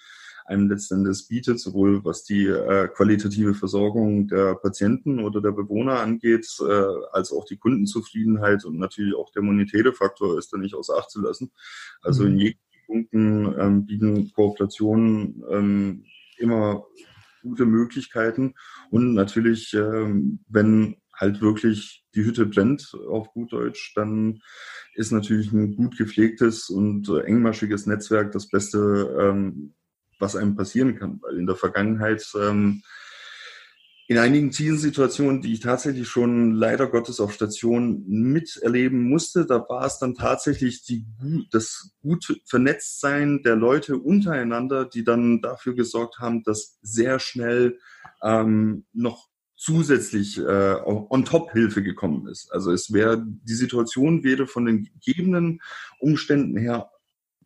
[0.46, 6.46] einem letztendlich bietet, sowohl was die äh, qualitative Versorgung der Patienten oder der Bewohner angeht,
[6.60, 10.96] äh, als auch die Kundenzufriedenheit und natürlich auch der monetäre Faktor ist da nicht außer
[10.96, 11.52] Acht zu lassen.
[12.00, 12.30] Also mhm.
[12.30, 16.04] in jedem Punkten ähm, bieten Kooperationen ähm,
[16.38, 16.86] immer
[17.42, 18.54] gute Möglichkeiten.
[18.90, 24.40] Und natürlich, ähm, wenn halt wirklich die Hütte brennt, auf gut Deutsch, dann
[24.94, 29.74] ist natürlich ein gut gepflegtes und äh, engmaschiges Netzwerk das Beste, ähm,
[30.18, 31.20] was einem passieren kann.
[31.22, 32.82] Weil in der Vergangenheit ähm,
[34.08, 39.84] in einigen Krisensituationen, die ich tatsächlich schon leider Gottes auf Station miterleben musste, da war
[39.84, 41.04] es dann tatsächlich die,
[41.50, 47.80] das gute Vernetztsein der Leute untereinander, die dann dafür gesorgt haben, dass sehr schnell
[48.22, 52.52] ähm, noch zusätzlich äh, on top Hilfe gekommen ist.
[52.52, 55.60] Also es wäre die Situation wäre von den gegebenen
[55.98, 56.90] Umständen her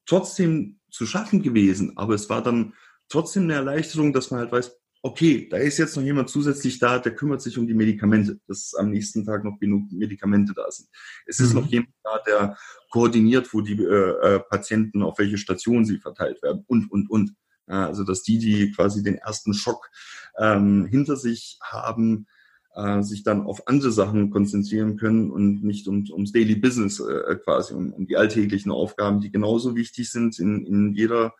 [0.06, 2.74] trotzdem zu schaffen gewesen, aber es war dann
[3.08, 6.98] trotzdem eine Erleichterung, dass man halt weiß, okay, da ist jetzt noch jemand zusätzlich da,
[6.98, 10.88] der kümmert sich um die Medikamente, dass am nächsten Tag noch genug Medikamente da sind.
[11.26, 11.60] Es ist mhm.
[11.60, 12.58] noch jemand da, der
[12.90, 17.34] koordiniert, wo die äh, äh, Patienten auf welche Station sie verteilt werden und, und, und.
[17.70, 19.90] Also, dass die, die quasi den ersten Schock
[20.38, 22.26] ähm, hinter sich haben,
[22.74, 27.36] äh, sich dann auf andere Sachen konzentrieren können und nicht um, ums Daily Business äh,
[27.36, 31.34] quasi, um, um die alltäglichen Aufgaben, die genauso wichtig sind in, in jeder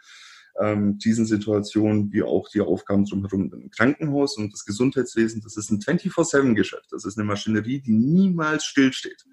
[0.58, 5.40] ähm, Krisensituation, wie auch die Aufgaben drumherum im Krankenhaus und das Gesundheitswesen.
[5.42, 6.88] Das ist ein 24-7-Geschäft.
[6.90, 9.24] Das ist eine Maschinerie, die niemals stillsteht.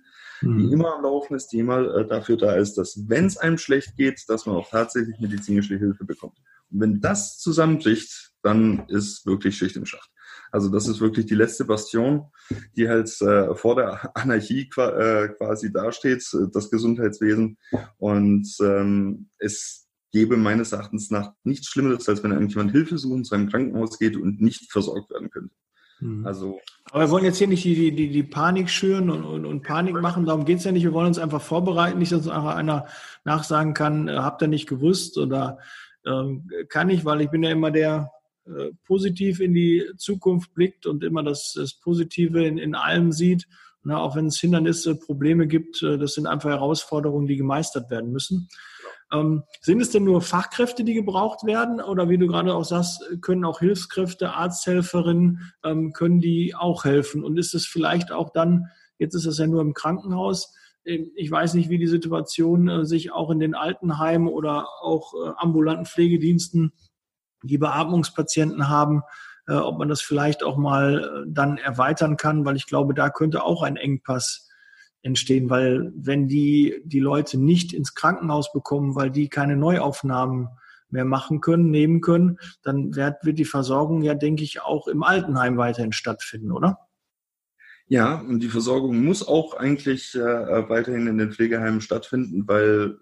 [0.41, 0.57] Mhm.
[0.59, 3.57] Die immer am Laufen ist, die immer äh, dafür da ist, dass, wenn es einem
[3.57, 6.37] schlecht geht, dass man auch tatsächlich medizinische Hilfe bekommt.
[6.69, 10.09] Und wenn das zusammenbricht, dann ist wirklich Schicht im Schacht.
[10.51, 12.27] Also das ist wirklich die letzte Bastion,
[12.75, 17.57] die halt äh, vor der Anarchie äh, quasi dasteht, das Gesundheitswesen.
[17.97, 23.35] Und ähm, es gäbe meines Erachtens nach nichts Schlimmeres, als wenn irgendjemand Hilfe suchen, zu
[23.35, 25.53] einem Krankenhaus geht und nicht versorgt werden könnte.
[25.99, 26.25] Mhm.
[26.25, 26.59] Also,
[26.91, 29.99] Aber wir wollen jetzt hier nicht die, die, die Panik schüren und, und, und Panik
[29.99, 30.83] machen, darum geht es ja nicht.
[30.83, 32.85] Wir wollen uns einfach vorbereiten, nicht, dass einer
[33.25, 35.59] nachsagen kann, äh, habt ihr nicht gewusst oder
[36.07, 38.11] äh, kann ich, weil ich bin ja immer der
[38.45, 43.47] äh, positiv in die Zukunft blickt und immer das, das Positive in, in allem sieht.
[43.83, 48.11] Na, auch wenn es Hindernisse, Probleme gibt, äh, das sind einfach Herausforderungen, die gemeistert werden
[48.11, 48.47] müssen.
[49.11, 51.81] Ähm, sind es denn nur Fachkräfte, die gebraucht werden?
[51.81, 57.23] Oder wie du gerade auch sagst, können auch Hilfskräfte, Arzthelferinnen, ähm, können die auch helfen?
[57.23, 58.67] Und ist es vielleicht auch dann,
[58.97, 60.56] jetzt ist es ja nur im Krankenhaus, ähm,
[60.87, 65.31] ich weiß nicht, wie die Situation äh, sich auch in den Altenheimen oder auch äh,
[65.37, 66.71] ambulanten Pflegediensten,
[67.43, 69.01] die Beatmungspatienten haben,
[69.47, 73.43] äh, ob man das vielleicht auch mal dann erweitern kann, weil ich glaube, da könnte
[73.43, 74.49] auch ein Engpass
[75.01, 80.49] entstehen, weil wenn die die Leute nicht ins Krankenhaus bekommen, weil die keine Neuaufnahmen
[80.89, 85.03] mehr machen können, nehmen können, dann wird, wird die Versorgung ja, denke ich, auch im
[85.03, 86.86] Altenheim weiterhin stattfinden, oder?
[87.89, 92.97] Ja, und die Versorgung muss auch eigentlich äh, weiterhin in den Pflegeheimen stattfinden, weil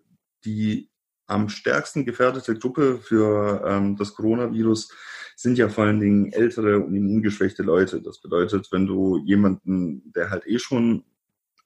[0.46, 0.90] die
[1.28, 4.90] am stärksten gefährdete Gruppe für ähm, das Coronavirus
[5.36, 8.02] sind ja vor allen Dingen ältere und immungeschwächte Leute.
[8.02, 11.04] Das bedeutet, wenn du jemanden, der halt eh schon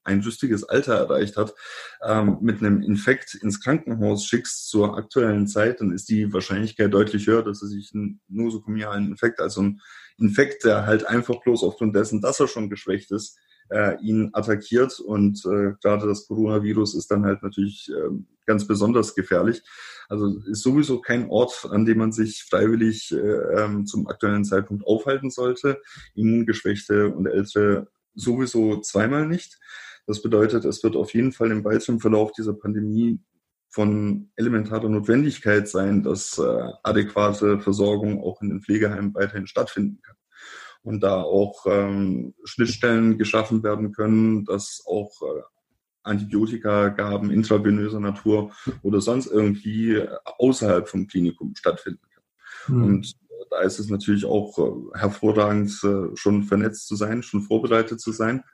[0.04, 1.54] ein lustiges Alter erreicht hat,
[2.02, 7.26] ähm, mit einem Infekt ins Krankenhaus schickst zur aktuellen Zeit, dann ist die Wahrscheinlichkeit deutlich
[7.26, 9.80] höher, dass er sich einen nosokomialen Infekt, also ein
[10.18, 13.38] Infekt, der halt einfach bloß aufgrund dessen, dass er schon geschwächt ist,
[13.70, 15.00] äh, ihn attackiert.
[15.00, 18.10] Und äh, gerade das Coronavirus ist dann halt natürlich äh,
[18.46, 19.62] ganz besonders gefährlich.
[20.08, 24.86] Also ist sowieso kein Ort, an dem man sich freiwillig äh, ähm, zum aktuellen Zeitpunkt
[24.86, 25.80] aufhalten sollte.
[26.14, 29.58] Immungeschwächte und Ältere sowieso zweimal nicht.
[30.10, 33.20] Das bedeutet, es wird auf jeden Fall im weiteren Verlauf dieser Pandemie
[33.68, 40.16] von elementarer Notwendigkeit sein, dass äh, adäquate Versorgung auch in den Pflegeheimen weiterhin stattfinden kann.
[40.82, 45.42] Und da auch ähm, Schnittstellen geschaffen werden können, dass auch äh,
[46.02, 48.50] Antibiotika-Gaben intravenöser Natur
[48.82, 52.76] oder sonst irgendwie außerhalb vom Klinikum stattfinden kann.
[52.76, 52.84] Mhm.
[52.84, 53.14] Und
[53.50, 58.12] da ist es natürlich auch äh, hervorragend, äh, schon vernetzt zu sein, schon vorbereitet zu
[58.12, 58.44] sein.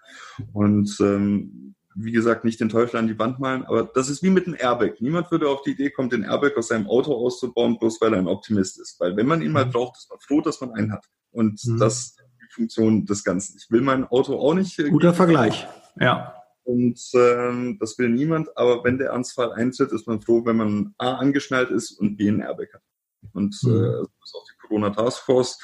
[0.53, 4.31] Und ähm, wie gesagt, nicht den Teufel an die Wand malen, aber das ist wie
[4.31, 5.01] mit dem Airbag.
[5.01, 8.19] Niemand würde auf die Idee kommen, den Airbag aus seinem Auto auszubauen, bloß weil er
[8.19, 9.01] ein Optimist ist.
[9.01, 9.71] Weil wenn man ihn mal mhm.
[9.71, 11.07] braucht, ist man froh, dass man einen hat.
[11.31, 11.79] Und mhm.
[11.79, 13.57] das ist die Funktion des Ganzen.
[13.59, 14.79] Ich will mein Auto auch nicht.
[14.79, 15.67] Äh, Guter Vergleich,
[15.99, 16.35] ja.
[16.65, 20.95] Und ähm, das will niemand, aber wenn der Ernstfall eintritt, ist man froh, wenn man
[20.99, 22.83] A angeschnallt ist und B ein Airbag hat.
[23.33, 23.71] Und mhm.
[23.71, 25.59] äh, das ist auch die Corona Taskforce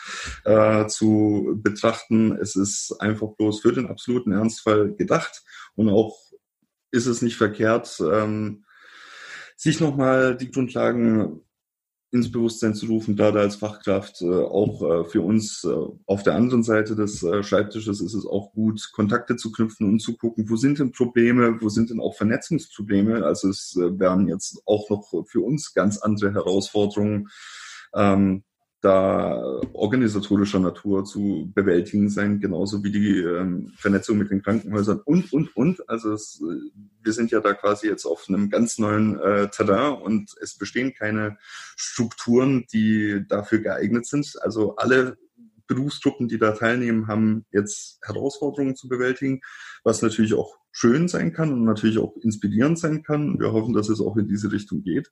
[0.44, 2.36] äh, zu betrachten.
[2.40, 5.42] Es ist einfach bloß für den absoluten Ernstfall gedacht
[5.74, 6.16] und auch
[6.90, 8.64] ist es nicht verkehrt, ähm,
[9.56, 11.40] sich nochmal die Grundlagen
[12.12, 14.20] ins Bewusstsein zu rufen, gerade als Fachkraft.
[14.20, 18.26] Äh, auch äh, für uns äh, auf der anderen Seite des äh, Schreibtisches ist es
[18.26, 22.00] auch gut, Kontakte zu knüpfen und zu gucken, wo sind denn Probleme, wo sind denn
[22.00, 23.24] auch Vernetzungsprobleme.
[23.24, 27.30] Also es äh, werden jetzt auch noch für uns ganz andere Herausforderungen.
[27.94, 28.44] Ähm,
[28.82, 35.32] da organisatorischer Natur zu bewältigen sein, genauso wie die ähm, Vernetzung mit den Krankenhäusern und,
[35.32, 35.88] und, und.
[35.88, 36.42] Also es,
[37.02, 40.94] wir sind ja da quasi jetzt auf einem ganz neuen äh, Terrain und es bestehen
[40.94, 41.38] keine
[41.76, 44.36] Strukturen, die dafür geeignet sind.
[44.42, 45.16] Also alle
[45.68, 49.42] Berufsgruppen, die da teilnehmen, haben jetzt Herausforderungen zu bewältigen,
[49.84, 53.38] was natürlich auch schön sein kann und natürlich auch inspirierend sein kann.
[53.38, 55.10] Wir hoffen, dass es auch in diese Richtung geht.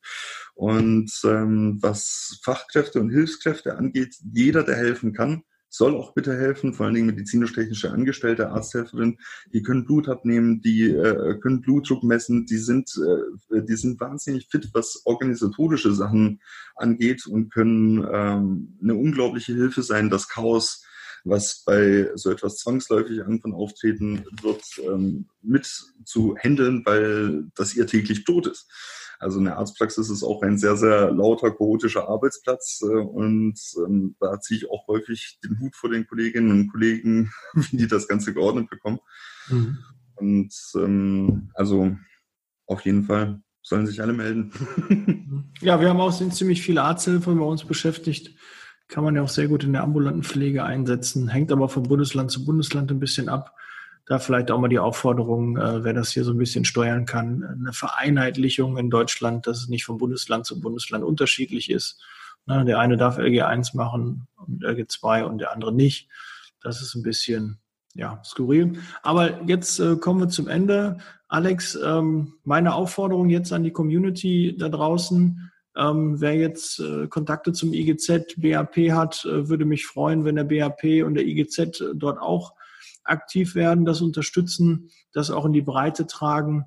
[0.54, 6.74] Und ähm, was Fachkräfte und Hilfskräfte angeht, jeder, der helfen kann, soll auch bitte helfen,
[6.74, 9.18] vor allen Dingen medizinisch-technische Angestellte, Arzthelferin,
[9.52, 14.48] die können Blut abnehmen, die äh, können Blutdruck messen, die sind, äh, die sind wahnsinnig
[14.50, 16.40] fit, was organisatorische Sachen
[16.74, 20.84] angeht und können ähm, eine unglaubliche Hilfe sein, das Chaos
[21.24, 25.66] was bei so etwas zwangsläufig an von auftreten wird, ähm, mit
[26.04, 28.68] zu handeln, weil das ihr täglich Brot ist.
[29.18, 34.40] Also eine Arztpraxis ist auch ein sehr, sehr lauter, chaotischer Arbeitsplatz äh, und ähm, da
[34.40, 38.32] ziehe ich auch häufig den Hut vor den Kolleginnen und Kollegen, wie die das Ganze
[38.32, 38.98] geordnet bekommen.
[39.48, 39.78] Mhm.
[40.16, 41.96] Und ähm, also
[42.66, 45.52] auf jeden Fall sollen sich alle melden.
[45.60, 48.34] ja, wir haben auch sind ziemlich viele Arzthilfen bei uns beschäftigt.
[48.90, 51.28] Kann man ja auch sehr gut in der ambulanten Pflege einsetzen.
[51.28, 53.54] Hängt aber von Bundesland zu Bundesland ein bisschen ab
[54.10, 57.44] da vielleicht auch mal die Aufforderung, äh, wer das hier so ein bisschen steuern kann,
[57.44, 62.02] eine Vereinheitlichung in Deutschland, dass es nicht von Bundesland zu Bundesland unterschiedlich ist.
[62.48, 66.08] Der eine darf LG1 machen und LG2 und der andere nicht.
[66.60, 67.60] Das ist ein bisschen
[67.94, 68.80] ja, skurril.
[69.04, 70.98] Aber jetzt äh, kommen wir zum Ende.
[71.28, 75.49] Alex, ähm, meine Aufforderung jetzt an die Community da draußen,
[75.80, 80.44] ähm, wer jetzt äh, Kontakte zum IGZ, BAP hat, äh, würde mich freuen, wenn der
[80.44, 82.54] BAP und der IGZ dort auch
[83.04, 86.66] aktiv werden, das unterstützen, das auch in die Breite tragen.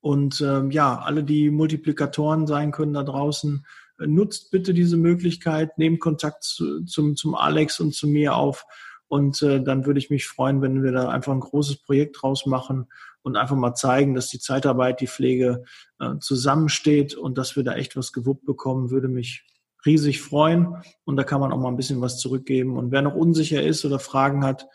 [0.00, 3.64] Und ähm, ja, alle, die Multiplikatoren sein können da draußen,
[3.98, 8.66] äh, nutzt bitte diese Möglichkeit, nehmt Kontakt zu, zum, zum Alex und zu mir auf.
[9.08, 12.46] Und äh, dann würde ich mich freuen, wenn wir da einfach ein großes Projekt draus
[12.46, 12.86] machen
[13.22, 15.64] und einfach mal zeigen, dass die Zeitarbeit, die Pflege
[16.00, 19.44] äh, zusammensteht und dass wir da echt was gewuppt bekommen, würde mich
[19.84, 20.76] riesig freuen.
[21.04, 22.76] Und da kann man auch mal ein bisschen was zurückgeben.
[22.76, 24.66] Und wer noch unsicher ist oder Fragen hat,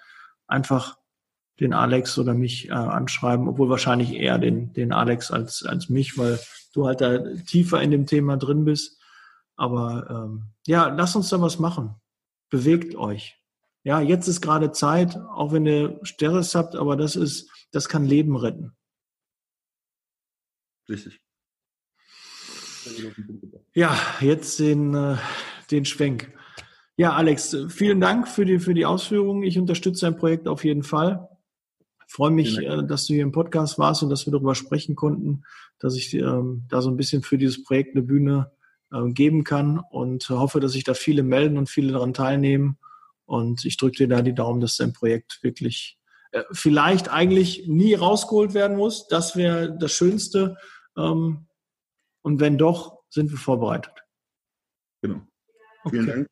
[0.48, 0.98] einfach
[1.60, 6.18] den Alex oder mich äh, anschreiben, obwohl wahrscheinlich eher den, den Alex als, als mich,
[6.18, 6.40] weil
[6.74, 9.00] du halt da tiefer in dem Thema drin bist.
[9.56, 11.96] Aber ähm, ja, lasst uns da was machen.
[12.50, 13.41] Bewegt euch.
[13.84, 18.06] Ja, jetzt ist gerade Zeit, auch wenn ihr Stress habt, aber das ist, das kann
[18.06, 18.76] Leben retten.
[20.88, 21.20] Richtig.
[23.74, 25.18] Ja, jetzt den, äh,
[25.72, 26.32] den Schwenk.
[26.98, 29.44] Ja, Alex, vielen Dank für die, für die Ausführungen.
[29.44, 31.28] Ich unterstütze dein Projekt auf jeden Fall.
[32.08, 34.96] Ich freue mich, äh, dass du hier im Podcast warst und dass wir darüber sprechen
[34.96, 35.44] konnten,
[35.80, 38.52] dass ich ähm, da so ein bisschen für dieses Projekt eine Bühne
[38.92, 42.78] äh, geben kann und hoffe, dass sich da viele melden und viele daran teilnehmen.
[43.32, 45.98] Und ich drücke dir da die Daumen, dass dein Projekt wirklich
[46.32, 49.08] äh, vielleicht eigentlich nie rausgeholt werden muss.
[49.08, 50.58] Das wäre das Schönste.
[50.98, 51.48] Ähm,
[52.24, 53.94] und wenn doch, sind wir vorbereitet.
[55.02, 55.22] Genau.
[55.90, 56.28] Vielen Dank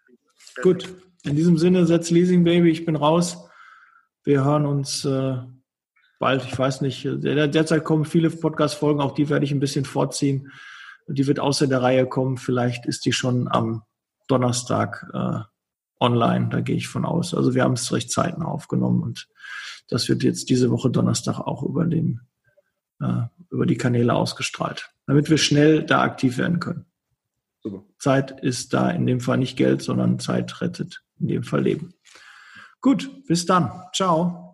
[0.62, 3.50] Gut, in diesem Sinne, setz Leasing Baby, ich bin raus.
[4.26, 5.38] Wir hören uns äh,
[6.20, 7.06] bald, ich weiß nicht.
[7.06, 10.52] Der, derzeit kommen viele Podcast-Folgen, auch die werde ich ein bisschen vorziehen.
[11.08, 12.36] Die wird außer der Reihe kommen.
[12.36, 13.84] Vielleicht ist die schon am
[14.28, 15.40] Donnerstag äh,
[16.00, 17.34] online, da gehe ich von aus.
[17.34, 19.28] Also wir haben es recht zeitnah aufgenommen und
[19.90, 22.22] das wird jetzt diese Woche Donnerstag auch über den
[23.02, 26.86] äh, über die Kanäle ausgestrahlt, damit wir schnell da aktiv werden können.
[27.62, 27.84] Super.
[27.98, 31.94] Zeit ist da in dem Fall nicht Geld, sondern Zeit rettet in dem Fall Leben.
[32.82, 33.72] Gut, bis dann.
[33.94, 34.49] Ciao.